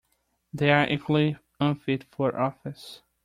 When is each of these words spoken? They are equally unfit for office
They 0.51 0.71
are 0.71 0.87
equally 0.89 1.37
unfit 1.59 2.05
for 2.05 2.35
office 2.35 3.03